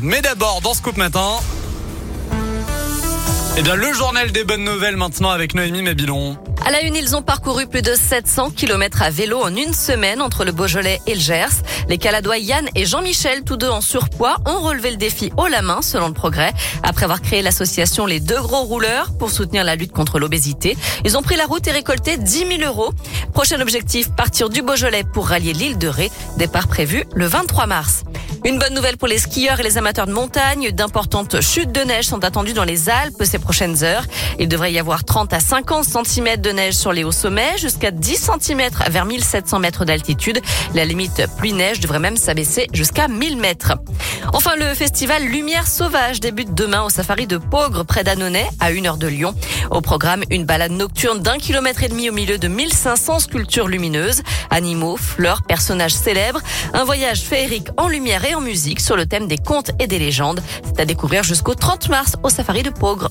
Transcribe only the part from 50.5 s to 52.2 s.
nocturne d'un kilomètre et demi au